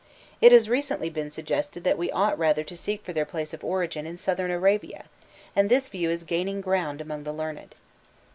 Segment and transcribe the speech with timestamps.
[0.41, 3.63] It has recently been suggested that we ought rather to seek for their place of
[3.63, 5.05] origin in Southern Arabia,
[5.55, 7.75] and this view is gaining ground among the learned.